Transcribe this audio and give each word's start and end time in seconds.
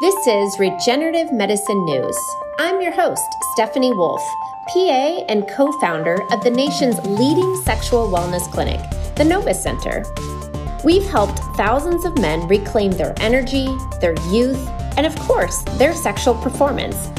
This 0.00 0.28
is 0.28 0.60
Regenerative 0.60 1.32
Medicine 1.32 1.84
News. 1.84 2.16
I'm 2.60 2.80
your 2.80 2.92
host, 2.92 3.34
Stephanie 3.54 3.92
Wolf, 3.92 4.22
PA 4.68 5.24
and 5.28 5.48
co 5.48 5.72
founder 5.80 6.22
of 6.30 6.44
the 6.44 6.52
nation's 6.52 7.04
leading 7.04 7.56
sexual 7.56 8.08
wellness 8.08 8.48
clinic, 8.48 8.78
the 9.16 9.24
Novus 9.24 9.60
Center. 9.60 10.04
We've 10.84 11.04
helped 11.10 11.40
thousands 11.56 12.04
of 12.04 12.16
men 12.16 12.46
reclaim 12.46 12.92
their 12.92 13.12
energy, 13.18 13.66
their 14.00 14.14
youth, 14.30 14.68
and 14.96 15.04
of 15.04 15.18
course, 15.18 15.62
their 15.78 15.92
sexual 15.92 16.34
performance, 16.34 17.10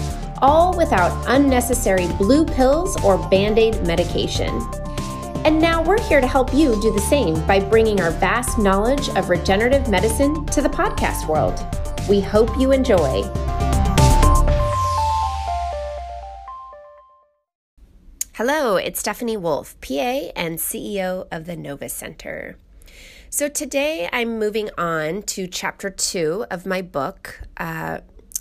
all 0.42 0.78
without 0.78 1.12
unnecessary 1.28 2.08
blue 2.18 2.46
pills 2.46 2.96
or 3.04 3.18
band 3.28 3.60
aid 3.60 3.86
medication. 3.86 4.58
And 5.44 5.60
now 5.60 5.84
we're 5.84 6.02
here 6.04 6.22
to 6.22 6.28
help 6.28 6.54
you 6.54 6.80
do 6.82 6.94
the 6.94 7.02
same 7.02 7.46
by 7.46 7.60
bringing 7.60 8.00
our 8.00 8.12
vast 8.12 8.58
knowledge 8.58 9.10
of 9.18 9.30
regenerative 9.30 9.90
medicine 9.90 10.46
to 10.46 10.62
the 10.62 10.70
podcast 10.70 11.28
world. 11.28 11.60
We 12.10 12.22
hope 12.22 12.50
you 12.58 12.72
enjoy. 12.72 13.22
Hello, 18.34 18.78
it's 18.78 19.00
Stephanie 19.00 19.38
Wolf, 19.38 19.80
PA 19.80 20.32
and 20.36 20.58
CEO 20.58 21.28
of 21.32 21.46
the 21.46 21.56
Novus 21.56 21.94
Center. 21.94 22.58
So 23.30 23.48
today 23.48 24.10
I'm 24.12 24.40
moving 24.40 24.72
on 24.76 25.22
to 25.24 25.46
chapter 25.46 25.92
two 25.92 26.48
of 26.50 26.66
my 26.66 26.82
book. 26.82 27.42
Uh, 27.58 28.00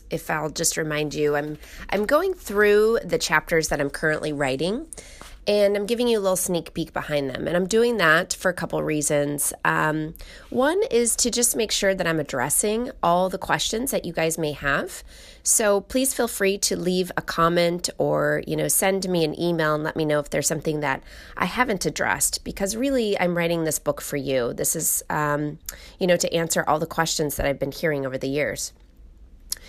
if 0.08 0.30
I'll 0.30 0.48
just 0.48 0.78
remind 0.78 1.12
you, 1.12 1.36
I'm 1.36 1.58
I'm 1.90 2.06
going 2.06 2.32
through 2.32 3.00
the 3.04 3.18
chapters 3.18 3.68
that 3.68 3.82
I'm 3.82 3.90
currently 3.90 4.32
writing 4.32 4.86
and 5.48 5.76
I'm 5.76 5.86
giving 5.86 6.06
you 6.08 6.18
a 6.18 6.20
little 6.20 6.36
sneak 6.36 6.74
peek 6.74 6.92
behind 6.92 7.30
them. 7.30 7.48
And 7.48 7.56
I'm 7.56 7.66
doing 7.66 7.96
that 7.96 8.34
for 8.34 8.50
a 8.50 8.54
couple 8.54 8.82
reasons. 8.82 9.54
Um, 9.64 10.12
one 10.50 10.78
is 10.90 11.16
to 11.16 11.30
just 11.30 11.56
make 11.56 11.72
sure 11.72 11.94
that 11.94 12.06
I'm 12.06 12.20
addressing 12.20 12.90
all 13.02 13.30
the 13.30 13.38
questions 13.38 13.90
that 13.90 14.04
you 14.04 14.12
guys 14.12 14.36
may 14.36 14.52
have. 14.52 15.02
So 15.42 15.80
please 15.80 16.12
feel 16.12 16.28
free 16.28 16.58
to 16.58 16.76
leave 16.76 17.10
a 17.16 17.22
comment 17.22 17.88
or, 17.96 18.42
you 18.46 18.56
know, 18.56 18.68
send 18.68 19.08
me 19.08 19.24
an 19.24 19.40
email 19.40 19.74
and 19.74 19.82
let 19.82 19.96
me 19.96 20.04
know 20.04 20.20
if 20.20 20.28
there's 20.28 20.46
something 20.46 20.80
that 20.80 21.02
I 21.38 21.46
haven't 21.46 21.86
addressed 21.86 22.44
because 22.44 22.76
really 22.76 23.18
I'm 23.18 23.34
writing 23.34 23.64
this 23.64 23.78
book 23.78 24.02
for 24.02 24.18
you. 24.18 24.52
This 24.52 24.76
is, 24.76 25.02
um, 25.08 25.58
you 25.98 26.06
know, 26.06 26.18
to 26.18 26.34
answer 26.34 26.62
all 26.68 26.78
the 26.78 26.86
questions 26.86 27.36
that 27.36 27.46
I've 27.46 27.58
been 27.58 27.72
hearing 27.72 28.04
over 28.04 28.18
the 28.18 28.28
years. 28.28 28.74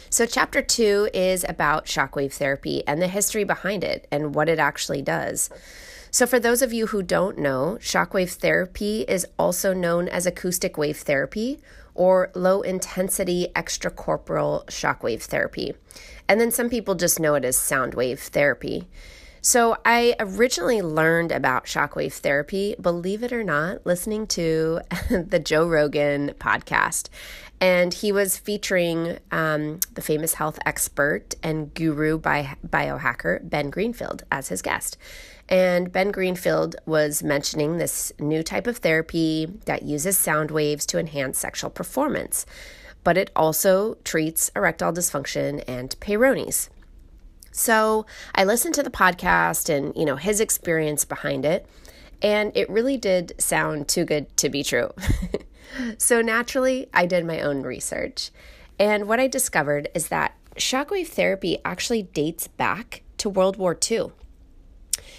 So, 0.10 0.26
chapter 0.26 0.62
two 0.62 1.10
is 1.14 1.46
about 1.48 1.86
shockwave 1.86 2.34
therapy 2.34 2.84
and 2.88 3.02
the 3.02 3.08
history 3.08 3.44
behind 3.44 3.84
it 3.84 4.08
and 4.12 4.34
what 4.34 4.50
it 4.50 4.60
actually 4.60 5.02
does. 5.02 5.50
So, 6.12 6.26
for 6.26 6.40
those 6.40 6.62
of 6.64 6.74
you 6.74 6.88
who 6.88 7.04
don't 7.04 7.38
know, 7.38 7.78
shockwave 7.80 8.34
therapy 8.34 9.02
is 9.08 9.28
also 9.38 9.74
known 9.74 10.08
as 10.08 10.26
acoustic 10.26 10.78
wave 10.78 10.98
therapy 10.98 11.60
or 11.94 12.32
low 12.34 12.62
intensity 12.62 13.48
extracorporeal 13.56 14.66
shockwave 14.66 15.22
therapy. 15.24 15.76
And 16.28 16.42
then 16.42 16.52
some 16.52 16.70
people 16.70 16.96
just 16.96 17.20
know 17.20 17.36
it 17.36 17.46
as 17.46 17.58
sound 17.58 17.94
wave 17.94 18.20
therapy. 18.20 18.88
So, 19.42 19.78
I 19.86 20.16
originally 20.20 20.82
learned 20.82 21.32
about 21.32 21.66
shockwave 21.66 22.14
therapy, 22.14 22.76
believe 22.80 23.24
it 23.24 23.32
or 23.32 23.44
not, 23.44 23.86
listening 23.86 24.28
to 24.28 24.82
the 25.10 25.40
Joe 25.40 25.68
Rogan 25.68 26.34
podcast. 26.40 27.08
And 27.62 27.94
he 27.94 28.12
was 28.12 28.38
featuring 28.38 29.18
um, 29.32 29.80
the 29.94 30.02
famous 30.02 30.36
health 30.36 30.60
expert 30.66 31.36
and 31.44 31.74
guru 31.74 32.18
by 32.18 32.56
biohacker, 32.66 33.50
Ben 33.50 33.70
Greenfield, 33.70 34.24
as 34.32 34.50
his 34.50 34.62
guest. 34.62 34.98
And 35.50 35.92
Ben 35.92 36.12
Greenfield 36.12 36.76
was 36.86 37.24
mentioning 37.24 37.78
this 37.78 38.12
new 38.20 38.44
type 38.44 38.68
of 38.68 38.78
therapy 38.78 39.48
that 39.66 39.84
uses 39.84 40.18
sound 40.18 40.52
waves 40.52 40.86
to 40.88 41.00
enhance 41.00 41.40
sexual 41.40 41.70
performance, 41.70 42.46
but 43.04 43.18
it 43.18 43.32
also 43.36 43.96
treats 44.04 44.52
erectile 44.56 44.94
dysfunction 44.94 45.64
and 45.68 46.00
Peyronie's. 46.00 46.70
So 47.60 48.06
I 48.34 48.46
listened 48.46 48.74
to 48.76 48.84
the 48.84 48.90
podcast 48.90 49.68
and, 49.68 49.94
you 49.94 50.06
know, 50.06 50.16
his 50.16 50.40
experience 50.40 51.04
behind 51.04 51.44
it, 51.44 51.68
and 52.22 52.56
it 52.56 52.70
really 52.70 52.96
did 52.96 53.34
sound 53.38 53.90
too 53.90 54.06
good 54.06 54.36
to 54.38 54.48
be 54.48 54.64
true. 54.64 54.92
so 55.98 56.22
naturally, 56.22 56.88
I 56.94 57.06
did 57.06 57.26
my 57.26 57.42
own 57.42 57.64
research. 57.64 58.32
And 58.80 59.10
what 59.10 59.20
I 59.20 59.28
discovered 59.28 59.90
is 59.94 60.08
that 60.08 60.36
shockwave 60.56 61.10
therapy 61.10 61.58
actually 61.66 62.04
dates 62.04 62.48
back 62.48 63.04
to 63.18 63.30
World 63.30 63.58
War 63.58 63.78
II. 63.92 64.14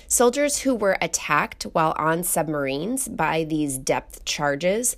Soldiers 0.09 0.61
who 0.61 0.75
were 0.75 0.97
attacked 1.03 1.65
while 1.65 1.95
on 1.99 2.25
submarines 2.25 3.07
by 3.07 3.45
these 3.45 3.77
depth 3.77 4.25
charges, 4.25 4.97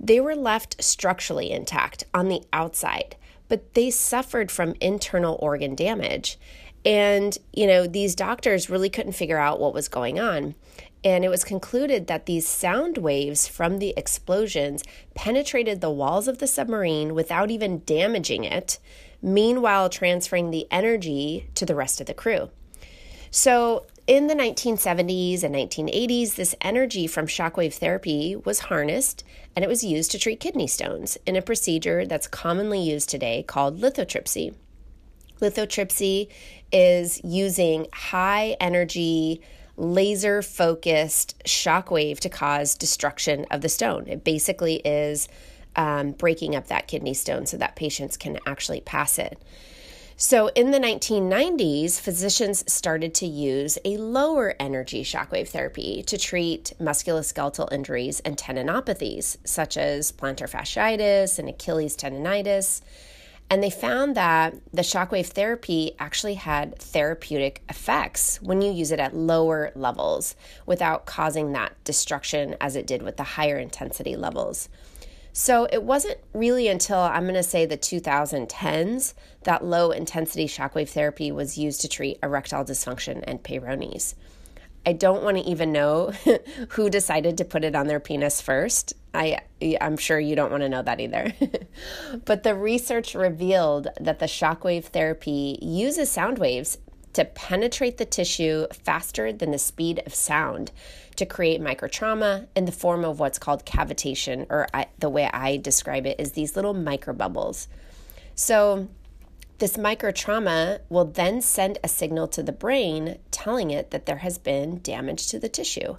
they 0.00 0.20
were 0.20 0.34
left 0.34 0.82
structurally 0.82 1.50
intact 1.50 2.04
on 2.14 2.28
the 2.28 2.44
outside, 2.50 3.16
but 3.48 3.74
they 3.74 3.90
suffered 3.90 4.50
from 4.50 4.74
internal 4.80 5.36
organ 5.40 5.74
damage. 5.74 6.38
And, 6.84 7.36
you 7.52 7.66
know, 7.66 7.86
these 7.86 8.14
doctors 8.14 8.70
really 8.70 8.88
couldn't 8.88 9.12
figure 9.12 9.38
out 9.38 9.60
what 9.60 9.74
was 9.74 9.88
going 9.88 10.18
on. 10.18 10.54
And 11.04 11.24
it 11.24 11.28
was 11.28 11.44
concluded 11.44 12.06
that 12.06 12.26
these 12.26 12.48
sound 12.48 12.98
waves 12.98 13.46
from 13.46 13.78
the 13.78 13.94
explosions 13.96 14.82
penetrated 15.14 15.80
the 15.80 15.90
walls 15.90 16.26
of 16.26 16.38
the 16.38 16.46
submarine 16.46 17.14
without 17.14 17.50
even 17.50 17.82
damaging 17.84 18.44
it, 18.44 18.78
meanwhile, 19.22 19.88
transferring 19.88 20.50
the 20.50 20.66
energy 20.70 21.48
to 21.54 21.64
the 21.64 21.74
rest 21.74 22.00
of 22.00 22.06
the 22.06 22.14
crew. 22.14 22.50
So, 23.30 23.86
in 24.06 24.26
the 24.26 24.34
1970s 24.34 25.42
and 25.42 25.54
1980s, 25.54 26.34
this 26.34 26.54
energy 26.62 27.06
from 27.06 27.26
shockwave 27.26 27.74
therapy 27.74 28.34
was 28.36 28.60
harnessed 28.60 29.22
and 29.54 29.62
it 29.62 29.68
was 29.68 29.84
used 29.84 30.10
to 30.12 30.18
treat 30.18 30.40
kidney 30.40 30.66
stones 30.66 31.18
in 31.26 31.36
a 31.36 31.42
procedure 31.42 32.06
that's 32.06 32.26
commonly 32.26 32.80
used 32.80 33.10
today 33.10 33.42
called 33.42 33.78
lithotripsy. 33.80 34.54
Lithotripsy 35.42 36.28
is 36.72 37.22
using 37.24 37.86
high 37.92 38.56
energy 38.60 39.40
laser 39.76 40.42
focused 40.42 41.40
shockwave 41.44 42.18
to 42.18 42.28
cause 42.28 42.74
destruction 42.74 43.46
of 43.50 43.60
the 43.60 43.68
stone. 43.68 44.06
It 44.08 44.24
basically 44.24 44.76
is 44.76 45.28
um, 45.76 46.12
breaking 46.12 46.56
up 46.56 46.66
that 46.66 46.88
kidney 46.88 47.14
stone 47.14 47.46
so 47.46 47.56
that 47.58 47.76
patients 47.76 48.16
can 48.16 48.38
actually 48.46 48.80
pass 48.80 49.18
it. 49.18 49.40
So, 50.20 50.48
in 50.48 50.72
the 50.72 50.80
1990s, 50.80 52.00
physicians 52.00 52.64
started 52.70 53.14
to 53.14 53.26
use 53.26 53.78
a 53.84 53.96
lower 53.98 54.56
energy 54.58 55.04
shockwave 55.04 55.46
therapy 55.46 56.02
to 56.08 56.18
treat 56.18 56.72
musculoskeletal 56.80 57.72
injuries 57.72 58.18
and 58.24 58.36
tendinopathies, 58.36 59.36
such 59.44 59.76
as 59.76 60.10
plantar 60.10 60.50
fasciitis 60.50 61.38
and 61.38 61.48
Achilles 61.48 61.96
tendonitis. 61.96 62.80
And 63.50 63.62
they 63.62 63.70
found 63.70 64.14
that 64.14 64.54
the 64.72 64.82
shockwave 64.82 65.28
therapy 65.28 65.92
actually 65.98 66.34
had 66.34 66.78
therapeutic 66.78 67.62
effects 67.68 68.42
when 68.42 68.60
you 68.60 68.70
use 68.70 68.90
it 68.90 69.00
at 69.00 69.16
lower 69.16 69.72
levels 69.74 70.36
without 70.66 71.06
causing 71.06 71.52
that 71.52 71.72
destruction 71.84 72.56
as 72.60 72.76
it 72.76 72.86
did 72.86 73.02
with 73.02 73.16
the 73.16 73.22
higher 73.22 73.58
intensity 73.58 74.16
levels. 74.16 74.68
So 75.32 75.66
it 75.72 75.82
wasn't 75.82 76.18
really 76.34 76.68
until 76.68 76.98
I'm 76.98 77.22
going 77.22 77.34
to 77.34 77.42
say 77.42 77.64
the 77.64 77.78
2010s 77.78 79.14
that 79.44 79.64
low 79.64 79.92
intensity 79.92 80.46
shockwave 80.46 80.90
therapy 80.90 81.32
was 81.32 81.56
used 81.56 81.80
to 81.82 81.88
treat 81.88 82.18
erectile 82.22 82.64
dysfunction 82.64 83.22
and 83.26 83.42
Peyronie's. 83.42 84.14
I 84.88 84.94
don't 84.94 85.22
want 85.22 85.36
to 85.36 85.42
even 85.42 85.70
know 85.70 86.12
who 86.70 86.88
decided 86.88 87.36
to 87.36 87.44
put 87.44 87.62
it 87.62 87.74
on 87.74 87.88
their 87.88 88.00
penis 88.00 88.40
first. 88.40 88.94
I 89.12 89.40
I'm 89.82 89.98
sure 89.98 90.18
you 90.18 90.34
don't 90.34 90.50
want 90.50 90.62
to 90.62 90.68
know 90.70 90.80
that 90.80 90.98
either. 90.98 91.34
but 92.24 92.42
the 92.42 92.54
research 92.54 93.14
revealed 93.14 93.88
that 94.00 94.18
the 94.18 94.24
shockwave 94.24 94.84
therapy 94.84 95.58
uses 95.60 96.10
sound 96.10 96.38
waves 96.38 96.78
to 97.12 97.26
penetrate 97.26 97.98
the 97.98 98.06
tissue 98.06 98.66
faster 98.72 99.30
than 99.30 99.50
the 99.50 99.58
speed 99.58 100.02
of 100.06 100.14
sound 100.14 100.72
to 101.16 101.26
create 101.26 101.60
microtrauma 101.60 102.46
in 102.56 102.64
the 102.64 102.72
form 102.72 103.04
of 103.04 103.20
what's 103.20 103.38
called 103.38 103.66
cavitation 103.66 104.46
or 104.48 104.68
I, 104.72 104.86
the 105.00 105.10
way 105.10 105.28
I 105.30 105.58
describe 105.58 106.06
it 106.06 106.18
is 106.18 106.32
these 106.32 106.56
little 106.56 106.74
microbubbles. 106.74 107.66
So 108.34 108.88
this 109.58 109.76
microtrauma 109.76 110.80
will 110.88 111.04
then 111.04 111.42
send 111.42 111.78
a 111.82 111.88
signal 111.88 112.28
to 112.28 112.42
the 112.42 112.52
brain 112.52 113.18
telling 113.32 113.72
it 113.72 113.90
that 113.90 114.06
there 114.06 114.18
has 114.18 114.38
been 114.38 114.80
damage 114.82 115.26
to 115.28 115.38
the 115.38 115.48
tissue 115.48 115.96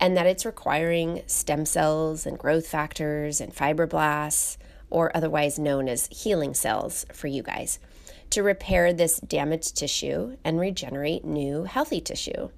and 0.00 0.16
that 0.16 0.26
it's 0.26 0.46
requiring 0.46 1.22
stem 1.26 1.66
cells 1.66 2.24
and 2.24 2.38
growth 2.38 2.66
factors 2.66 3.40
and 3.40 3.54
fibroblasts, 3.54 4.56
or 4.88 5.14
otherwise 5.14 5.58
known 5.58 5.88
as 5.88 6.06
healing 6.06 6.54
cells 6.54 7.04
for 7.12 7.26
you 7.26 7.42
guys, 7.42 7.78
to 8.30 8.42
repair 8.42 8.92
this 8.92 9.20
damaged 9.20 9.76
tissue 9.76 10.36
and 10.42 10.58
regenerate 10.58 11.24
new 11.24 11.64
healthy 11.64 12.00
tissue. 12.00 12.48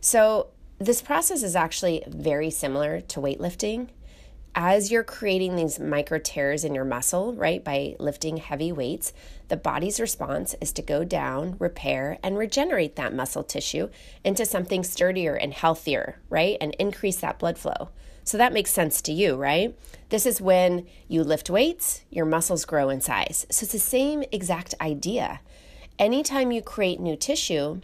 So, 0.00 0.48
this 0.80 1.02
process 1.02 1.42
is 1.42 1.56
actually 1.56 2.04
very 2.06 2.50
similar 2.50 3.00
to 3.00 3.20
weightlifting 3.20 3.88
as 4.54 4.90
you're 4.90 5.04
creating 5.04 5.56
these 5.56 5.78
micro 5.78 6.18
tears 6.18 6.64
in 6.64 6.74
your 6.74 6.84
muscle, 6.84 7.34
right, 7.34 7.62
by 7.62 7.96
lifting 7.98 8.38
heavy 8.38 8.72
weights, 8.72 9.12
the 9.48 9.56
body's 9.56 10.00
response 10.00 10.54
is 10.60 10.72
to 10.72 10.82
go 10.82 11.04
down, 11.04 11.56
repair, 11.58 12.18
and 12.22 12.36
regenerate 12.36 12.96
that 12.96 13.14
muscle 13.14 13.44
tissue 13.44 13.88
into 14.24 14.44
something 14.44 14.82
sturdier 14.82 15.34
and 15.34 15.54
healthier, 15.54 16.20
right, 16.28 16.56
and 16.60 16.74
increase 16.78 17.16
that 17.16 17.38
blood 17.38 17.58
flow. 17.58 17.90
So 18.24 18.36
that 18.36 18.52
makes 18.52 18.70
sense 18.70 19.00
to 19.02 19.12
you, 19.12 19.36
right? 19.36 19.74
This 20.10 20.26
is 20.26 20.40
when 20.40 20.86
you 21.08 21.24
lift 21.24 21.48
weights, 21.48 22.02
your 22.10 22.26
muscles 22.26 22.66
grow 22.66 22.90
in 22.90 23.00
size. 23.00 23.46
So 23.50 23.64
it's 23.64 23.72
the 23.72 23.78
same 23.78 24.22
exact 24.30 24.74
idea. 24.80 25.40
Anytime 25.98 26.52
you 26.52 26.60
create 26.60 27.00
new 27.00 27.16
tissue, 27.16 27.80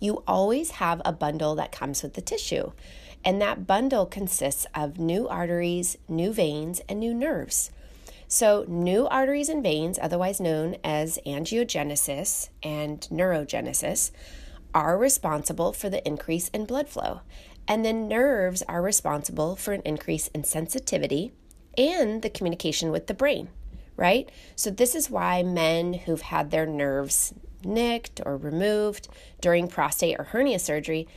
you 0.00 0.24
always 0.26 0.72
have 0.72 1.00
a 1.04 1.12
bundle 1.12 1.54
that 1.54 1.70
comes 1.70 2.02
with 2.02 2.14
the 2.14 2.20
tissue. 2.20 2.72
And 3.24 3.40
that 3.40 3.66
bundle 3.66 4.06
consists 4.06 4.66
of 4.74 4.98
new 4.98 5.28
arteries, 5.28 5.98
new 6.08 6.32
veins, 6.32 6.80
and 6.88 6.98
new 6.98 7.12
nerves. 7.12 7.70
So, 8.28 8.64
new 8.68 9.06
arteries 9.08 9.48
and 9.48 9.62
veins, 9.62 9.98
otherwise 10.00 10.40
known 10.40 10.76
as 10.84 11.18
angiogenesis 11.26 12.48
and 12.62 13.00
neurogenesis, 13.10 14.12
are 14.72 14.96
responsible 14.96 15.72
for 15.72 15.90
the 15.90 16.06
increase 16.06 16.48
in 16.50 16.64
blood 16.64 16.88
flow. 16.88 17.22
And 17.66 17.84
then 17.84 18.08
nerves 18.08 18.62
are 18.68 18.82
responsible 18.82 19.56
for 19.56 19.72
an 19.72 19.82
increase 19.84 20.28
in 20.28 20.44
sensitivity 20.44 21.32
and 21.76 22.22
the 22.22 22.30
communication 22.30 22.90
with 22.90 23.06
the 23.08 23.14
brain, 23.14 23.48
right? 23.96 24.30
So, 24.54 24.70
this 24.70 24.94
is 24.94 25.10
why 25.10 25.42
men 25.42 25.94
who've 25.94 26.22
had 26.22 26.50
their 26.50 26.66
nerves 26.66 27.34
nicked 27.64 28.20
or 28.24 28.36
removed 28.36 29.08
during 29.40 29.68
prostate 29.68 30.18
or 30.18 30.24
hernia 30.24 30.58
surgery 30.58 31.08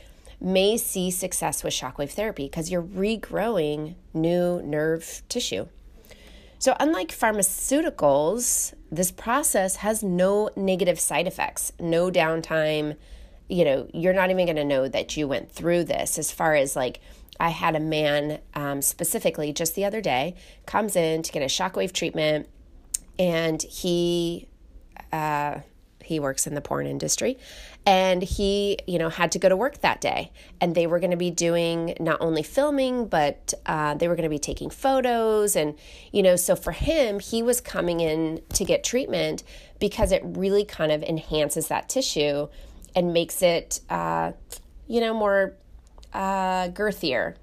may 0.44 0.76
see 0.76 1.10
success 1.10 1.64
with 1.64 1.72
shockwave 1.72 2.10
therapy 2.10 2.44
because 2.44 2.70
you're 2.70 2.82
regrowing 2.82 3.94
new 4.12 4.60
nerve 4.62 5.22
tissue. 5.28 5.66
So, 6.58 6.76
unlike 6.78 7.08
pharmaceuticals, 7.08 8.74
this 8.90 9.10
process 9.10 9.76
has 9.76 10.02
no 10.02 10.50
negative 10.56 11.00
side 11.00 11.26
effects, 11.26 11.72
no 11.80 12.10
downtime. 12.10 12.96
You 13.48 13.64
know, 13.64 13.88
you're 13.92 14.14
not 14.14 14.30
even 14.30 14.46
going 14.46 14.56
to 14.56 14.64
know 14.64 14.88
that 14.88 15.16
you 15.16 15.28
went 15.28 15.50
through 15.50 15.84
this 15.84 16.18
as 16.18 16.30
far 16.30 16.54
as 16.54 16.76
like, 16.76 17.00
I 17.40 17.48
had 17.48 17.74
a 17.74 17.80
man 17.80 18.38
um, 18.54 18.80
specifically 18.80 19.52
just 19.52 19.74
the 19.74 19.84
other 19.84 20.00
day 20.00 20.36
comes 20.66 20.94
in 20.94 21.22
to 21.22 21.32
get 21.32 21.42
a 21.42 21.46
shockwave 21.46 21.92
treatment, 21.92 22.48
and 23.18 23.60
he 23.62 24.46
uh, 25.12 25.58
he 26.04 26.20
works 26.20 26.46
in 26.46 26.54
the 26.54 26.60
porn 26.60 26.86
industry. 26.86 27.38
And 27.86 28.22
he 28.22 28.78
you 28.86 28.98
know 28.98 29.08
had 29.08 29.32
to 29.32 29.38
go 29.38 29.48
to 29.48 29.56
work 29.56 29.80
that 29.80 30.00
day. 30.00 30.32
And 30.60 30.74
they 30.74 30.86
were 30.86 30.98
going 31.00 31.10
to 31.10 31.16
be 31.16 31.30
doing 31.30 31.96
not 32.00 32.20
only 32.20 32.42
filming 32.42 33.06
but 33.06 33.54
uh, 33.66 33.94
they 33.94 34.08
were 34.08 34.16
going 34.16 34.24
to 34.24 34.30
be 34.30 34.38
taking 34.38 34.70
photos. 34.70 35.56
And 35.56 35.76
you 36.12 36.22
know 36.22 36.36
so 36.36 36.56
for 36.56 36.72
him 36.72 37.20
he 37.20 37.42
was 37.42 37.60
coming 37.60 38.00
in 38.00 38.42
to 38.54 38.64
get 38.64 38.84
treatment 38.84 39.42
because 39.78 40.12
it 40.12 40.22
really 40.24 40.64
kind 40.64 40.92
of 40.92 41.02
enhances 41.02 41.68
that 41.68 41.88
tissue 41.88 42.48
and 42.94 43.12
makes 43.12 43.42
it 43.42 43.80
uh, 43.90 44.32
you 44.86 45.00
know 45.00 45.14
more 45.14 45.54
uh, 46.12 46.68
girthier 46.68 47.34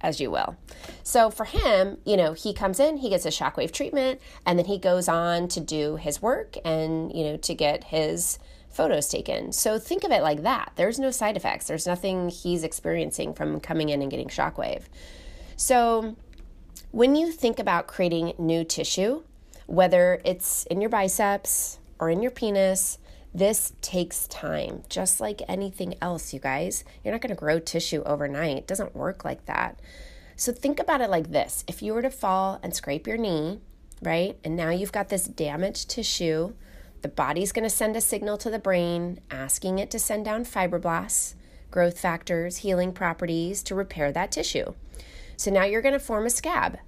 as 0.00 0.20
you 0.20 0.30
will. 0.30 0.56
So 1.02 1.30
for 1.30 1.44
him, 1.44 1.98
you 2.04 2.16
know, 2.16 2.32
he 2.32 2.54
comes 2.54 2.80
in, 2.80 2.98
he 2.98 3.10
gets 3.10 3.26
a 3.26 3.30
shockwave 3.30 3.72
treatment, 3.72 4.20
and 4.46 4.58
then 4.58 4.66
he 4.66 4.78
goes 4.78 5.08
on 5.08 5.48
to 5.48 5.60
do 5.60 5.96
his 5.96 6.22
work 6.22 6.56
and, 6.64 7.14
you 7.14 7.24
know, 7.24 7.36
to 7.36 7.54
get 7.54 7.84
his 7.84 8.38
photos 8.70 9.08
taken. 9.08 9.52
So 9.52 9.78
think 9.78 10.04
of 10.04 10.12
it 10.12 10.22
like 10.22 10.42
that. 10.42 10.72
There's 10.76 10.98
no 10.98 11.10
side 11.10 11.36
effects. 11.36 11.66
There's 11.66 11.86
nothing 11.86 12.28
he's 12.28 12.62
experiencing 12.62 13.34
from 13.34 13.60
coming 13.60 13.88
in 13.88 14.00
and 14.00 14.10
getting 14.10 14.28
shockwave. 14.28 14.84
So 15.56 16.16
when 16.92 17.16
you 17.16 17.32
think 17.32 17.58
about 17.58 17.86
creating 17.86 18.34
new 18.38 18.64
tissue, 18.64 19.22
whether 19.66 20.20
it's 20.24 20.64
in 20.66 20.80
your 20.80 20.90
biceps 20.90 21.78
or 21.98 22.10
in 22.10 22.22
your 22.22 22.30
penis, 22.30 22.98
this 23.32 23.72
takes 23.80 24.26
time, 24.26 24.82
just 24.88 25.20
like 25.20 25.42
anything 25.48 25.94
else, 26.02 26.32
you 26.32 26.40
guys. 26.40 26.84
You're 27.04 27.12
not 27.12 27.20
going 27.20 27.34
to 27.34 27.38
grow 27.38 27.60
tissue 27.60 28.02
overnight. 28.04 28.56
It 28.56 28.66
doesn't 28.66 28.96
work 28.96 29.24
like 29.24 29.46
that. 29.46 29.78
So 30.36 30.52
think 30.52 30.80
about 30.80 31.00
it 31.00 31.10
like 31.10 31.30
this 31.30 31.64
if 31.68 31.82
you 31.82 31.92
were 31.92 32.02
to 32.02 32.10
fall 32.10 32.58
and 32.62 32.74
scrape 32.74 33.06
your 33.06 33.18
knee, 33.18 33.60
right, 34.02 34.38
and 34.42 34.56
now 34.56 34.70
you've 34.70 34.90
got 34.90 35.10
this 35.10 35.24
damaged 35.24 35.90
tissue, 35.90 36.54
the 37.02 37.08
body's 37.08 37.52
going 37.52 37.64
to 37.64 37.70
send 37.70 37.94
a 37.94 38.00
signal 38.00 38.36
to 38.38 38.50
the 38.50 38.58
brain 38.58 39.20
asking 39.30 39.78
it 39.78 39.90
to 39.90 39.98
send 39.98 40.24
down 40.24 40.44
fibroblasts, 40.44 41.34
growth 41.70 41.98
factors, 41.98 42.58
healing 42.58 42.92
properties 42.92 43.62
to 43.64 43.74
repair 43.74 44.10
that 44.12 44.32
tissue. 44.32 44.74
So 45.36 45.50
now 45.50 45.64
you're 45.64 45.82
going 45.82 45.92
to 45.92 46.00
form 46.00 46.26
a 46.26 46.30
scab, 46.30 46.78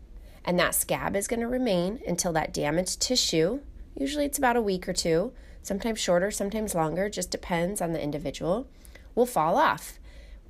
and 0.44 0.58
that 0.58 0.74
scab 0.74 1.14
is 1.14 1.28
going 1.28 1.40
to 1.40 1.46
remain 1.46 2.00
until 2.06 2.32
that 2.32 2.52
damaged 2.52 3.00
tissue, 3.00 3.60
usually 3.94 4.24
it's 4.24 4.38
about 4.38 4.56
a 4.56 4.62
week 4.62 4.88
or 4.88 4.92
two, 4.92 5.32
sometimes 5.62 6.00
shorter, 6.00 6.30
sometimes 6.30 6.74
longer, 6.74 7.08
just 7.08 7.30
depends 7.30 7.80
on 7.80 7.92
the 7.92 8.02
individual, 8.02 8.68
will 9.14 9.26
fall 9.26 9.56
off. 9.56 9.98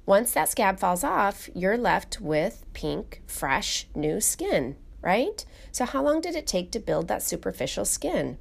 Once 0.04 0.32
that 0.32 0.48
scab 0.48 0.80
falls 0.80 1.04
off, 1.04 1.48
you're 1.54 1.78
left 1.78 2.20
with 2.20 2.64
pink, 2.72 3.22
fresh, 3.26 3.86
new 3.94 4.20
skin, 4.20 4.76
right? 5.00 5.44
So, 5.70 5.84
how 5.84 6.02
long 6.02 6.20
did 6.20 6.34
it 6.34 6.46
take 6.46 6.72
to 6.72 6.80
build 6.80 7.08
that 7.08 7.22
superficial 7.22 7.84
skin? 7.84 8.38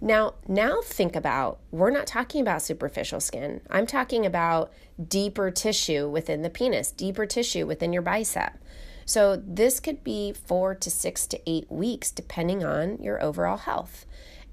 Now, 0.00 0.34
now 0.46 0.80
think 0.82 1.16
about 1.16 1.58
we're 1.70 1.90
not 1.90 2.06
talking 2.06 2.40
about 2.40 2.62
superficial 2.62 3.20
skin. 3.20 3.60
I'm 3.70 3.86
talking 3.86 4.26
about 4.26 4.72
deeper 5.08 5.50
tissue 5.50 6.08
within 6.08 6.42
the 6.42 6.50
penis, 6.50 6.90
deeper 6.90 7.26
tissue 7.26 7.66
within 7.66 7.92
your 7.92 8.02
bicep. 8.02 8.58
So, 9.04 9.36
this 9.36 9.80
could 9.80 10.02
be 10.02 10.32
four 10.32 10.74
to 10.74 10.90
six 10.90 11.26
to 11.28 11.40
eight 11.46 11.70
weeks, 11.70 12.10
depending 12.10 12.64
on 12.64 12.98
your 13.02 13.22
overall 13.22 13.58
health. 13.58 14.06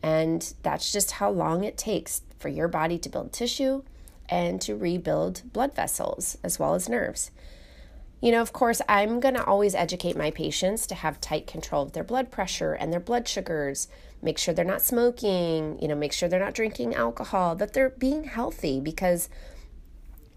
And 0.03 0.53
that's 0.61 0.91
just 0.91 1.11
how 1.11 1.31
long 1.31 1.63
it 1.63 1.77
takes 1.77 2.21
for 2.38 2.50
your 2.50 2.67
body 2.67 3.00
to 3.00 3.09
build 3.09 3.31
tissue 3.31 3.83
and 4.27 4.59
to 4.61 4.75
rebuild 4.75 5.41
blood 5.53 5.73
vessels 5.73 6.38
as 6.44 6.59
well 6.59 6.75
as 6.75 6.89
nerves. 6.89 7.31
You 8.21 8.31
know, 8.31 8.41
of 8.41 8.53
course, 8.53 8.81
I'm 8.88 9.19
going 9.19 9.35
to 9.35 9.44
always 9.44 9.75
educate 9.75 10.15
my 10.15 10.31
patients 10.31 10.88
to 10.88 10.95
have 10.95 11.19
tight 11.19 11.47
control 11.47 11.83
of 11.83 11.94
their 11.94 12.03
blood 12.03 12.31
pressure 12.31 12.73
and 12.73 12.91
their 12.91 13.00
blood 13.00 13.27
sugars, 13.27 13.88
make 14.21 14.38
sure 14.38 14.53
they're 14.53 14.63
not 14.65 14.81
smoking, 14.81 15.77
you 15.81 15.88
know, 15.88 15.95
make 15.95 16.13
sure 16.13 16.29
they're 16.29 16.39
not 16.39 16.53
drinking 16.53 16.95
alcohol, 16.95 17.55
that 17.55 17.73
they're 17.73 17.89
being 17.89 18.25
healthy 18.25 18.79
because 18.79 19.29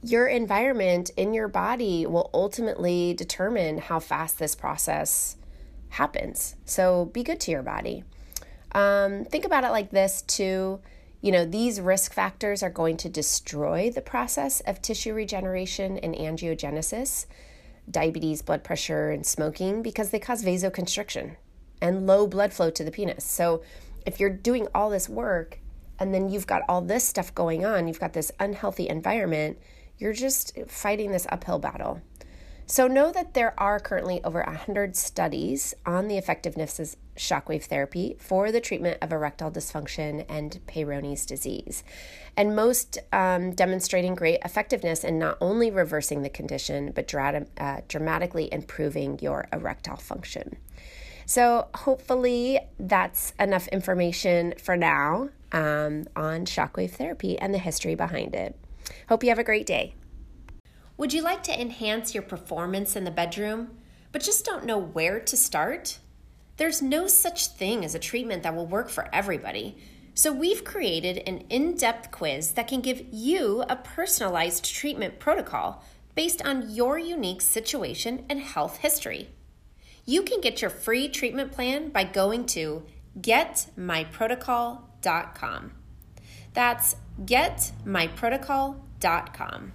your 0.03 0.27
environment 0.27 1.11
in 1.17 1.35
your 1.35 1.49
body 1.49 2.07
will 2.07 2.31
ultimately 2.33 3.15
determine 3.15 3.79
how 3.79 3.99
fast 3.99 4.39
this 4.39 4.55
process 4.55 5.37
happens. 5.91 6.57
So 6.65 7.07
be 7.07 7.23
good 7.23 7.41
to 7.41 7.51
your 7.51 7.63
body. 7.63 8.05
Um, 8.77 9.25
think 9.25 9.47
about 9.47 9.65
it 9.65 9.71
like 9.71 9.91
this 9.91 10.21
too. 10.21 10.81
You 11.23 11.33
know, 11.33 11.47
these 11.47 11.81
risk 11.81 12.13
factors 12.13 12.63
are 12.63 12.71
going 12.71 12.99
to 12.99 13.09
destroy 13.09 13.91
the 13.91 14.03
process 14.03 14.61
of 14.61 14.83
tissue 14.83 15.15
regeneration 15.15 15.97
and 15.99 16.15
angiogenesis, 16.15 17.25
diabetes, 17.91 18.43
blood 18.43 18.63
pressure, 18.63 19.11
and 19.11 19.25
smoking 19.25 19.83
because 19.83 20.11
they 20.11 20.19
cause 20.19 20.45
vasoconstriction 20.45 21.37
and 21.81 22.07
low 22.07 22.27
blood 22.27 22.53
flow 22.53 22.69
to 22.69 22.85
the 22.85 22.91
penis. 22.91 23.25
So, 23.25 23.63
if 24.05 24.21
you're 24.21 24.31
doing 24.31 24.69
all 24.75 24.91
this 24.91 25.09
work 25.09 25.59
and 25.99 26.13
then 26.13 26.29
you've 26.29 26.47
got 26.47 26.63
all 26.69 26.83
this 26.83 27.05
stuff 27.05 27.35
going 27.35 27.65
on, 27.65 27.89
you've 27.89 27.99
got 27.99 28.13
this 28.13 28.31
unhealthy 28.39 28.91
environment, 28.91 29.59
you're 29.97 30.13
just 30.13 30.53
fighting 30.69 31.13
this 31.13 31.27
uphill 31.31 31.59
battle. 31.59 32.03
So, 32.67 32.87
know 32.87 33.11
that 33.11 33.33
there 33.33 33.59
are 33.59 33.81
currently 33.81 34.23
over 34.23 34.43
100 34.43 34.97
studies 34.97 35.73
on 35.87 36.09
the 36.09 36.19
effectiveness 36.19 36.79
of 36.79 36.95
shockwave 37.17 37.65
therapy 37.65 38.17
for 38.19 38.53
the 38.53 38.61
treatment 38.61 38.99
of 39.03 39.13
erectile 39.13 39.51
dysfunction 39.51 40.25
and 40.29 40.61
Peyronie's 40.67 41.27
disease, 41.27 41.83
and 42.37 42.55
most 42.55 42.99
um, 43.13 43.53
demonstrating 43.53 44.15
great 44.15 44.41
effectiveness 44.45 45.05
in 45.05 45.19
not 45.19 45.39
only 45.41 45.71
reversing 45.71 46.23
the 46.23 46.29
condition, 46.29 46.93
but 46.95 47.13
uh, 47.15 47.81
dramatically 47.89 48.53
improving 48.53 49.19
your 49.21 49.49
erectile 49.53 49.97
function. 49.97 50.57
So, 51.29 51.67
hopefully, 51.75 52.61
that's 52.79 53.33
enough 53.41 53.67
information 53.69 54.55
for 54.63 54.77
now 54.77 55.31
um, 55.51 56.05
on 56.15 56.45
shockwave 56.45 56.93
therapy 56.93 57.37
and 57.39 57.53
the 57.53 57.59
history 57.59 57.97
behind 57.97 58.35
it. 58.35 58.57
Hope 59.09 59.25
you 59.25 59.31
have 59.31 59.39
a 59.39 59.45
great 59.45 59.67
day. 59.67 59.95
Would 60.97 61.13
you 61.13 61.23
like 61.23 61.43
to 61.45 61.61
enhance 61.61 62.15
your 62.15 62.23
performance 62.23 62.97
in 62.97 63.05
the 63.05 63.11
bedroom, 63.11 63.77
but 64.13 64.23
just 64.23 64.45
don't 64.45 64.65
know 64.65 64.79
where 64.79 65.21
to 65.21 65.37
start? 65.37 65.99
There's 66.57 66.81
no 66.81 67.07
such 67.07 67.49
thing 67.49 67.85
as 67.85 67.95
a 67.95 67.99
treatment 67.99 68.43
that 68.43 68.55
will 68.55 68.67
work 68.67 68.89
for 68.89 69.11
everybody. 69.13 69.77
So, 70.15 70.33
we've 70.33 70.65
created 70.65 71.19
an 71.27 71.45
in 71.51 71.77
depth 71.77 72.11
quiz 72.11 72.53
that 72.53 72.69
can 72.69 72.81
give 72.81 73.05
you 73.13 73.63
a 73.69 73.77
personalized 73.77 74.65
treatment 74.65 75.19
protocol 75.19 75.85
based 76.15 76.41
on 76.47 76.71
your 76.71 76.99
unique 76.99 77.43
situation 77.43 78.25
and 78.31 78.41
health 78.41 78.79
history. 78.79 79.29
You 80.07 80.23
can 80.23 80.41
get 80.41 80.63
your 80.63 80.71
free 80.71 81.09
treatment 81.09 81.53
plan 81.53 81.91
by 81.91 82.05
going 82.05 82.47
to 82.47 82.85
getmyprotocol.com. 83.21 85.73
That's 86.55 86.97
getmyprotocol.com. 87.25 89.73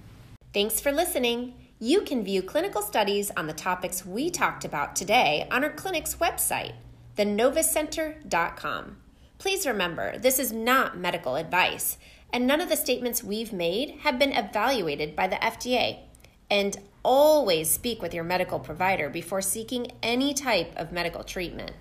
Thanks 0.53 0.79
for 0.79 0.91
listening. 0.91 1.53
You 1.83 2.01
can 2.01 2.23
view 2.23 2.43
clinical 2.43 2.83
studies 2.83 3.31
on 3.35 3.47
the 3.47 3.53
topics 3.53 4.05
we 4.05 4.29
talked 4.29 4.63
about 4.63 4.95
today 4.95 5.47
on 5.49 5.63
our 5.63 5.71
clinic's 5.71 6.17
website, 6.17 6.73
thenovuscenter.com. 7.17 8.97
Please 9.39 9.65
remember, 9.65 10.19
this 10.19 10.37
is 10.37 10.51
not 10.51 10.95
medical 10.95 11.37
advice, 11.37 11.97
and 12.31 12.45
none 12.45 12.61
of 12.61 12.69
the 12.69 12.75
statements 12.75 13.23
we've 13.23 13.51
made 13.51 13.95
have 14.01 14.19
been 14.19 14.31
evaluated 14.31 15.15
by 15.15 15.25
the 15.25 15.37
FDA. 15.37 16.01
And 16.51 16.77
always 17.01 17.71
speak 17.71 17.99
with 17.99 18.13
your 18.13 18.25
medical 18.25 18.59
provider 18.59 19.09
before 19.09 19.41
seeking 19.41 19.91
any 20.03 20.35
type 20.35 20.71
of 20.75 20.91
medical 20.91 21.23
treatment. 21.23 21.71